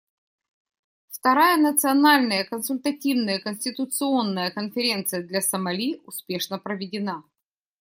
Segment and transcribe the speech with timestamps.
[1.11, 7.23] Вторая Национальная консультативная конституционная конференция для Сомали успешно проведена.